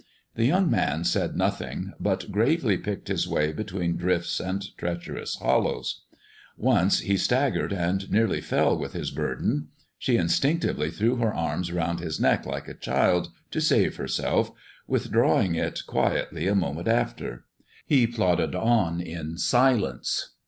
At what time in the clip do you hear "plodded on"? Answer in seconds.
18.07-19.01